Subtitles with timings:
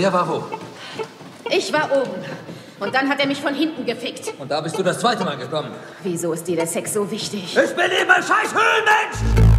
[0.00, 0.42] Wer war wo?
[1.50, 2.24] Ich war oben.
[2.78, 4.32] Und dann hat er mich von hinten gefickt.
[4.38, 5.68] Und da bist du das zweite Mal gekommen.
[6.02, 7.44] Wieso ist dir der Sex so wichtig?
[7.54, 9.52] Ich bin eben ein scheiß Höhlenmensch!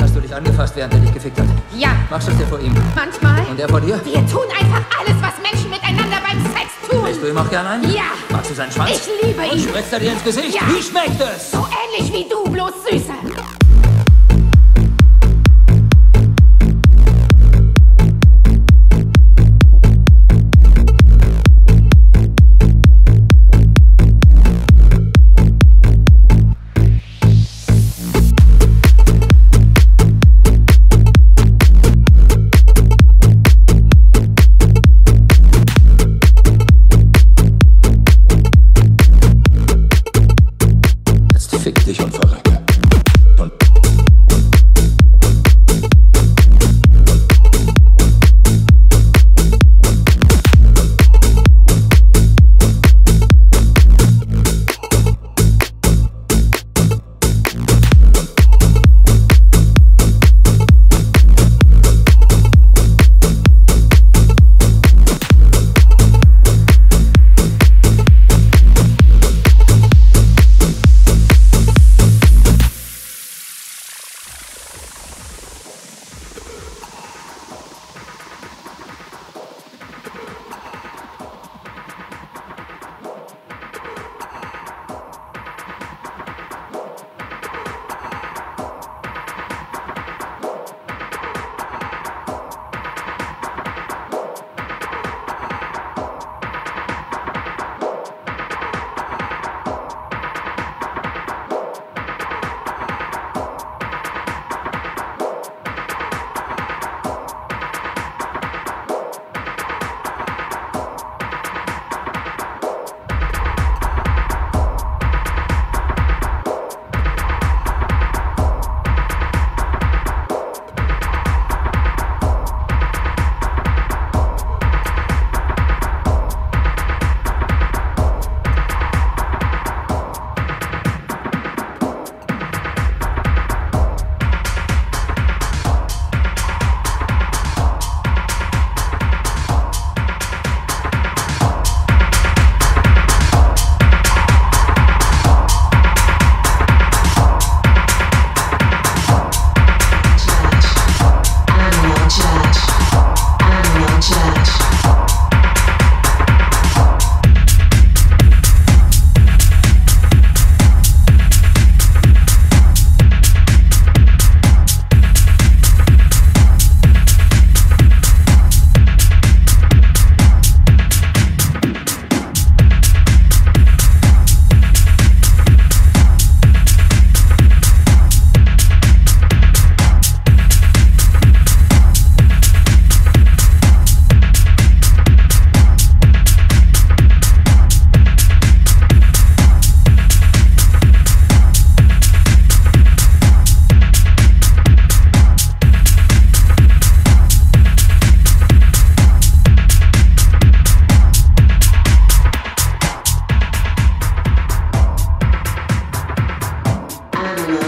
[0.00, 1.46] Hast du dich angefasst, während er dich gefickt hat?
[1.76, 2.74] Ja, Machst du es dir vor ihm?
[2.96, 3.46] manchmal.
[3.48, 4.00] Und er vor dir?
[4.04, 7.04] Wir tun einfach alles, was Menschen miteinander beim Sex tun.
[7.04, 7.92] Lässt du ihm auch gern ein?
[7.92, 8.02] Ja.
[8.30, 8.90] Magst du seinen Schwanz?
[8.90, 9.68] Ich liebe Und ihn.
[9.68, 10.52] spritzt er dir ins Gesicht?
[10.52, 10.62] Ja.
[10.66, 11.52] Wie schmeckt es?
[11.52, 13.14] So ähnlich wie du, bloß süßer.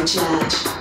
[0.06, 0.71] Judge.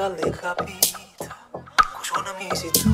[0.00, 1.36] mica l'hai capita,
[1.94, 2.88] cucionami sei tu.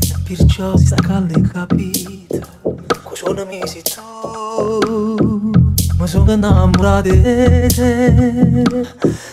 [0.00, 2.48] E perciò sa che l'hai capita,
[3.02, 4.00] cucionami sei tu.
[5.98, 7.68] Ma sono innamorata di te,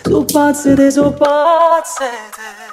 [0.04, 2.69] sono pazze te, sono pazze te.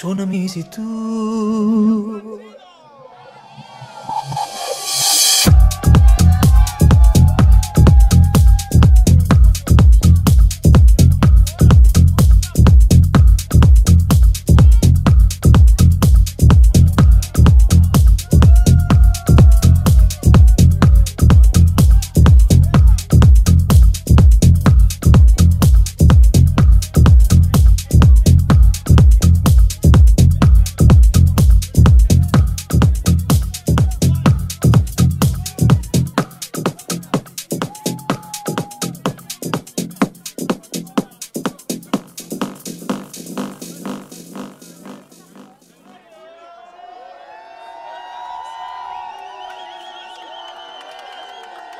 [0.00, 1.07] Yo no me hice tú.